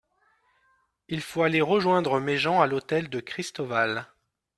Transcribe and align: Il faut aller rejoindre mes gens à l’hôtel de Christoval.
Il 1.09 1.21
faut 1.21 1.43
aller 1.43 1.61
rejoindre 1.61 2.19
mes 2.19 2.35
gens 2.39 2.59
à 2.59 2.65
l’hôtel 2.65 3.07
de 3.07 3.19
Christoval. 3.19 4.07